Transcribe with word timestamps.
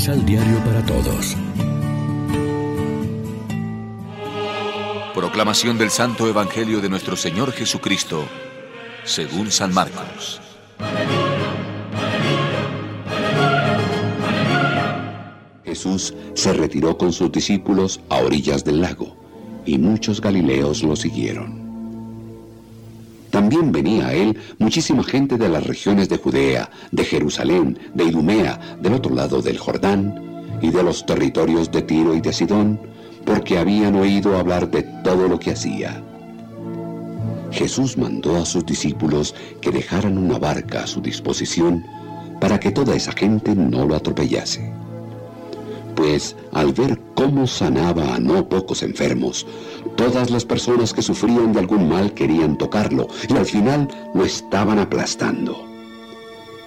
Misal 0.00 0.24
Diario 0.24 0.58
para 0.64 0.82
Todos. 0.86 1.36
Proclamación 5.14 5.76
del 5.76 5.90
Santo 5.90 6.26
Evangelio 6.26 6.80
de 6.80 6.88
nuestro 6.88 7.16
Señor 7.16 7.52
Jesucristo, 7.52 8.24
según 9.04 9.50
San 9.50 9.74
Marcos. 9.74 10.40
Jesús 15.66 16.14
se 16.32 16.54
retiró 16.54 16.96
con 16.96 17.12
sus 17.12 17.30
discípulos 17.30 18.00
a 18.08 18.20
orillas 18.20 18.64
del 18.64 18.80
lago, 18.80 19.18
y 19.66 19.76
muchos 19.76 20.22
galileos 20.22 20.82
lo 20.82 20.96
siguieron. 20.96 21.59
También 23.50 23.72
venía 23.72 24.06
a 24.06 24.14
él 24.14 24.38
muchísima 24.60 25.02
gente 25.02 25.36
de 25.36 25.48
las 25.48 25.66
regiones 25.66 26.08
de 26.08 26.18
Judea, 26.18 26.70
de 26.92 27.04
Jerusalén, 27.04 27.76
de 27.94 28.04
Idumea, 28.04 28.76
del 28.80 28.92
otro 28.92 29.12
lado 29.12 29.42
del 29.42 29.58
Jordán, 29.58 30.54
y 30.62 30.70
de 30.70 30.84
los 30.84 31.04
territorios 31.04 31.68
de 31.72 31.82
Tiro 31.82 32.14
y 32.14 32.20
de 32.20 32.32
Sidón, 32.32 32.80
porque 33.24 33.58
habían 33.58 33.96
oído 33.96 34.38
hablar 34.38 34.70
de 34.70 34.84
todo 35.02 35.26
lo 35.26 35.40
que 35.40 35.50
hacía. 35.50 36.00
Jesús 37.50 37.98
mandó 37.98 38.36
a 38.36 38.46
sus 38.46 38.64
discípulos 38.64 39.34
que 39.60 39.72
dejaran 39.72 40.16
una 40.16 40.38
barca 40.38 40.84
a 40.84 40.86
su 40.86 41.00
disposición 41.00 41.84
para 42.40 42.60
que 42.60 42.70
toda 42.70 42.94
esa 42.94 43.10
gente 43.10 43.56
no 43.56 43.84
lo 43.84 43.96
atropellase 43.96 44.72
pues 46.00 46.34
al 46.52 46.72
ver 46.72 46.98
cómo 47.14 47.46
sanaba 47.46 48.14
a 48.14 48.18
no 48.18 48.48
pocos 48.48 48.82
enfermos, 48.82 49.46
todas 49.98 50.30
las 50.30 50.46
personas 50.46 50.94
que 50.94 51.02
sufrían 51.02 51.52
de 51.52 51.60
algún 51.60 51.90
mal 51.90 52.14
querían 52.14 52.56
tocarlo 52.56 53.06
y 53.28 53.36
al 53.36 53.44
final 53.44 53.86
lo 54.14 54.24
estaban 54.24 54.78
aplastando. 54.78 55.62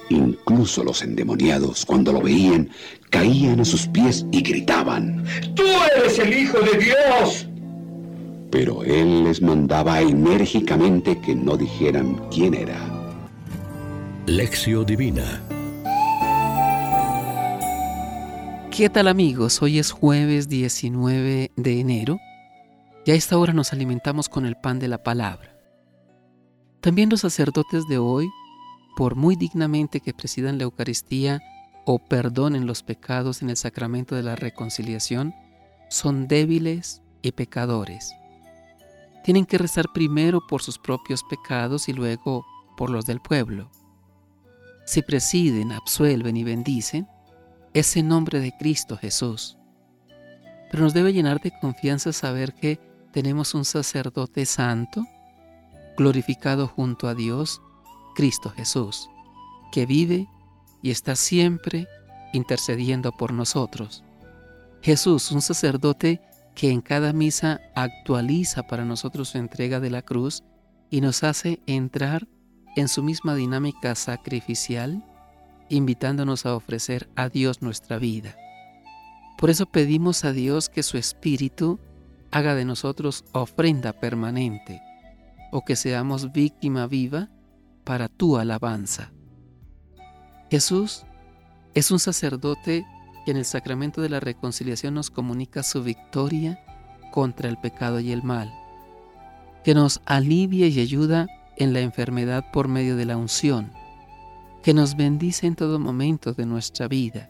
Incluso 0.10 0.84
los 0.84 1.02
endemoniados, 1.02 1.84
cuando 1.84 2.14
lo 2.14 2.22
veían, 2.22 2.70
caían 3.10 3.62
a 3.62 3.66
sus 3.66 3.88
pies 3.88 4.24
y 4.32 4.44
gritaban, 4.44 5.26
¡Tú 5.56 5.64
eres 5.98 6.20
el 6.20 6.38
Hijo 6.38 6.60
de 6.60 6.78
Dios! 6.78 7.48
Pero 8.52 8.84
él 8.84 9.24
les 9.24 9.42
mandaba 9.42 10.00
enérgicamente 10.00 11.20
que 11.22 11.34
no 11.34 11.58
dijeran 11.58 12.22
quién 12.30 12.54
era. 12.54 12.78
Lección 14.28 14.86
Divina 14.86 15.42
¿Qué 18.76 18.90
tal 18.90 19.08
amigos? 19.08 19.62
Hoy 19.62 19.78
es 19.78 19.92
jueves 19.92 20.50
19 20.50 21.52
de 21.56 21.80
enero 21.80 22.18
y 23.06 23.12
a 23.12 23.14
esta 23.14 23.38
hora 23.38 23.54
nos 23.54 23.72
alimentamos 23.72 24.30
con 24.30 24.48
el 24.48 24.56
pan 24.56 24.80
de 24.80 24.88
la 24.88 25.04
palabra. 25.04 25.56
También 26.82 27.12
los 27.12 27.22
sacerdotes 27.22 27.88
de 27.88 28.00
hoy, 28.00 28.28
por 28.98 29.14
muy 29.14 29.36
dignamente 29.36 30.00
que 30.00 30.16
presidan 30.16 30.58
la 30.58 30.64
Eucaristía 30.64 31.40
o 31.86 32.00
perdonen 32.00 32.66
los 32.66 32.82
pecados 32.82 33.44
en 33.44 33.52
el 33.52 33.58
sacramento 33.58 34.16
de 34.16 34.24
la 34.24 34.36
reconciliación, 34.36 35.36
son 35.92 36.28
débiles 36.28 37.04
y 37.22 37.34
pecadores. 37.34 38.12
Tienen 39.24 39.46
que 39.46 39.60
rezar 39.60 39.86
primero 39.94 40.42
por 40.50 40.64
sus 40.64 40.80
propios 40.80 41.22
pecados 41.24 41.90
y 41.90 41.94
luego 41.94 42.44
por 42.76 42.90
los 42.90 43.06
del 43.06 43.20
pueblo. 43.20 43.70
Si 44.88 45.04
presiden, 45.04 45.74
absuelven 45.74 46.38
y 46.38 46.44
bendicen, 46.44 47.08
ese 47.74 48.04
nombre 48.04 48.40
de 48.40 48.52
Cristo 48.58 48.98
Jesús. 48.98 49.58
Pero 50.72 50.84
nos 50.84 50.94
debe 50.94 51.14
llenar 51.14 51.42
de 51.42 51.52
confianza 51.60 52.14
saber 52.14 52.54
que 52.54 52.80
tenemos 53.12 53.54
un 53.54 53.66
sacerdote 53.66 54.46
santo, 54.46 55.06
glorificado 55.98 56.68
junto 56.68 57.08
a 57.08 57.14
Dios, 57.14 57.62
Cristo 58.16 58.50
Jesús, 58.50 59.10
que 59.72 59.86
vive 59.86 60.28
y 60.82 60.92
está 60.92 61.16
siempre 61.16 61.88
intercediendo 62.34 63.12
por 63.12 63.34
nosotros. 63.34 64.04
Jesús, 64.82 65.32
un 65.32 65.42
sacerdote 65.42 66.22
que 66.56 66.72
en 66.72 66.82
cada 66.82 67.14
misa 67.14 67.62
actualiza 67.76 68.64
para 68.64 68.86
nosotros 68.86 69.30
su 69.30 69.38
entrega 69.38 69.80
de 69.80 69.90
la 69.90 70.02
cruz 70.02 70.44
y 70.90 71.02
nos 71.02 71.24
hace 71.24 71.62
entrar 71.66 72.28
en 72.76 72.88
su 72.88 73.04
misma 73.04 73.36
dinámica 73.36 73.96
sacrificial 73.96 75.04
invitándonos 75.74 76.46
a 76.46 76.56
ofrecer 76.56 77.10
a 77.16 77.30
Dios 77.30 77.62
nuestra 77.62 77.98
vida. 77.98 78.36
Por 79.38 79.50
eso 79.50 79.66
pedimos 79.66 80.24
a 80.24 80.32
Dios 80.32 80.70
que 80.70 80.84
su 80.84 80.98
Espíritu 80.98 81.80
haga 82.32 82.56
de 82.56 82.66
nosotros 82.66 83.26
ofrenda 83.32 83.94
permanente 83.94 84.82
o 85.52 85.64
que 85.66 85.76
seamos 85.76 86.32
víctima 86.32 86.88
viva 86.88 87.30
para 87.84 88.08
tu 88.08 88.38
alabanza. 88.38 89.12
Jesús 90.50 91.06
es 91.74 91.92
un 91.92 92.00
sacerdote 92.00 92.86
que 93.26 93.32
en 93.32 93.38
el 93.38 93.46
sacramento 93.46 94.02
de 94.02 94.10
la 94.10 94.20
reconciliación 94.20 94.94
nos 94.94 95.10
comunica 95.10 95.64
su 95.64 95.84
victoria 95.84 96.64
contra 97.12 97.50
el 97.50 97.58
pecado 97.58 98.00
y 98.00 98.12
el 98.12 98.24
mal, 98.24 98.54
que 99.64 99.74
nos 99.74 100.02
alivia 100.06 100.68
y 100.68 100.80
ayuda 100.80 101.28
en 101.58 101.74
la 101.74 101.80
enfermedad 101.80 102.52
por 102.52 102.68
medio 102.68 102.96
de 102.96 103.06
la 103.06 103.18
unción 103.18 103.72
que 104.64 104.74
nos 104.74 104.96
bendice 104.96 105.46
en 105.46 105.56
todo 105.56 105.78
momento 105.78 106.34
de 106.34 106.46
nuestra 106.46 106.88
vida, 106.88 107.30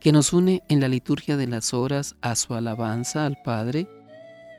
que 0.00 0.12
nos 0.12 0.32
une 0.32 0.62
en 0.68 0.80
la 0.80 0.86
liturgia 0.86 1.36
de 1.36 1.48
las 1.48 1.74
horas 1.74 2.14
a 2.22 2.36
su 2.36 2.54
alabanza 2.54 3.26
al 3.26 3.42
Padre 3.44 3.88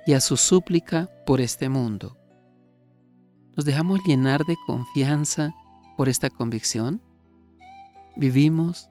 y 0.06 0.12
a 0.12 0.20
su 0.20 0.36
súplica 0.36 1.10
por 1.26 1.40
este 1.40 1.70
mundo. 1.70 2.18
¿Nos 3.56 3.64
dejamos 3.64 4.02
llenar 4.06 4.44
de 4.44 4.58
confianza 4.68 5.56
por 5.96 6.10
esta 6.10 6.30
convicción? 6.30 7.02
¿Vivimos 8.18 8.90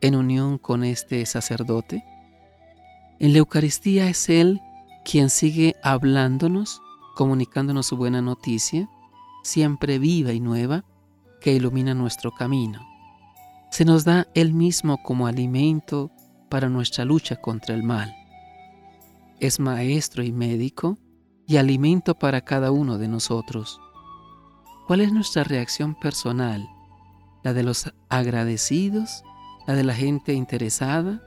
en 0.00 0.14
unión 0.14 0.58
con 0.58 0.84
este 0.84 1.26
sacerdote? 1.26 2.04
En 3.18 3.32
la 3.32 3.38
Eucaristía 3.38 4.08
es 4.08 4.28
Él 4.28 4.60
quien 5.04 5.28
sigue 5.28 5.74
hablándonos, 5.82 6.80
comunicándonos 7.16 7.86
su 7.86 7.96
buena 7.96 8.22
noticia, 8.22 8.88
siempre 9.42 9.98
viva 9.98 10.32
y 10.32 10.38
nueva, 10.38 10.84
que 11.40 11.52
ilumina 11.52 11.94
nuestro 11.94 12.32
camino. 12.32 12.86
Se 13.70 13.84
nos 13.84 14.04
da 14.04 14.26
Él 14.34 14.52
mismo 14.52 15.02
como 15.02 15.26
alimento 15.26 16.10
para 16.48 16.68
nuestra 16.68 17.04
lucha 17.04 17.36
contra 17.36 17.74
el 17.74 17.82
mal. 17.82 18.14
Es 19.40 19.60
maestro 19.60 20.22
y 20.22 20.32
médico 20.32 20.98
y 21.46 21.56
alimento 21.56 22.14
para 22.18 22.40
cada 22.40 22.70
uno 22.72 22.98
de 22.98 23.08
nosotros. 23.08 23.80
¿Cuál 24.86 25.00
es 25.00 25.12
nuestra 25.12 25.44
reacción 25.44 25.94
personal? 25.94 26.66
¿La 27.44 27.52
de 27.52 27.62
los 27.62 27.92
agradecidos? 28.08 29.22
¿La 29.66 29.74
de 29.74 29.84
la 29.84 29.94
gente 29.94 30.32
interesada? 30.32 31.22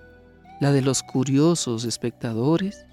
¿La 0.59 0.71
de 0.71 0.81
los 0.81 1.03
curiosos 1.03 1.85
espectadores? 1.85 2.85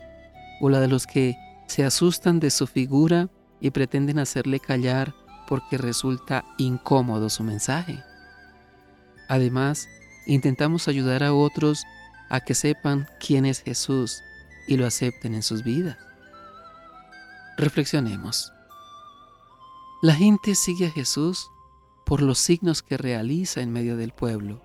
¿O 0.60 0.68
la 0.68 0.80
de 0.80 0.88
los 0.88 1.06
que 1.06 1.36
se 1.66 1.84
asustan 1.84 2.38
de 2.38 2.50
su 2.50 2.66
figura 2.66 3.28
y 3.60 3.70
pretenden 3.70 4.18
hacerle 4.18 4.60
callar 4.60 5.14
porque 5.48 5.78
resulta 5.78 6.44
incómodo 6.58 7.30
su 7.30 7.42
mensaje. 7.42 8.04
Además, 9.28 9.88
intentamos 10.26 10.88
ayudar 10.88 11.24
a 11.24 11.32
otros 11.32 11.84
a 12.28 12.40
que 12.40 12.54
sepan 12.54 13.08
quién 13.18 13.46
es 13.46 13.62
Jesús 13.62 14.22
y 14.66 14.76
lo 14.76 14.86
acepten 14.86 15.34
en 15.34 15.42
sus 15.42 15.64
vidas. 15.64 15.96
Reflexionemos. 17.56 18.52
La 20.02 20.14
gente 20.14 20.54
sigue 20.54 20.86
a 20.86 20.90
Jesús 20.90 21.50
por 22.04 22.20
los 22.22 22.38
signos 22.38 22.82
que 22.82 22.98
realiza 22.98 23.62
en 23.62 23.72
medio 23.72 23.96
del 23.96 24.12
pueblo. 24.12 24.60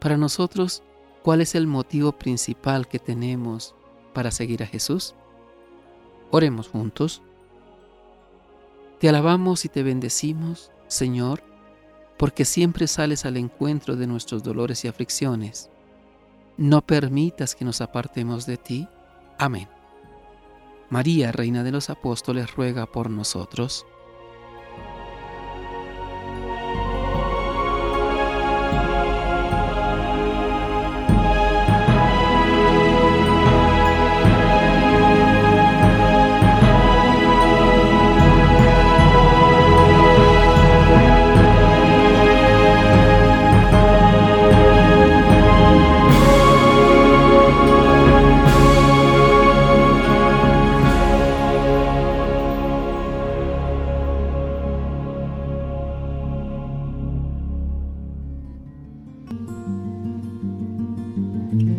Para 0.00 0.16
nosotros, 0.16 0.84
¿cuál 1.22 1.40
es 1.40 1.56
el 1.56 1.66
motivo 1.66 2.12
principal 2.12 2.86
que 2.86 3.00
tenemos 3.00 3.74
para 4.14 4.30
seguir 4.30 4.62
a 4.62 4.66
Jesús? 4.66 5.14
Oremos 6.30 6.68
juntos. 6.68 7.20
Te 8.98 9.08
alabamos 9.08 9.64
y 9.64 9.68
te 9.68 9.84
bendecimos, 9.84 10.72
Señor, 10.88 11.42
porque 12.16 12.44
siempre 12.44 12.88
sales 12.88 13.24
al 13.24 13.36
encuentro 13.36 13.94
de 13.94 14.08
nuestros 14.08 14.42
dolores 14.42 14.84
y 14.84 14.88
aflicciones. 14.88 15.70
No 16.56 16.82
permitas 16.82 17.54
que 17.54 17.64
nos 17.64 17.80
apartemos 17.80 18.44
de 18.44 18.56
ti. 18.56 18.88
Amén. 19.38 19.68
María, 20.90 21.30
Reina 21.30 21.62
de 21.62 21.70
los 21.70 21.90
Apóstoles, 21.90 22.56
ruega 22.56 22.86
por 22.86 23.08
nosotros. 23.08 23.86